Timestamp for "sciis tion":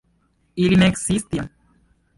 1.03-1.55